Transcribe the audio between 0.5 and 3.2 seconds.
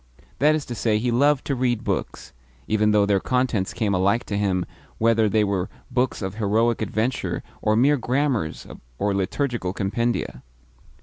is to say, he loved to read books, even though their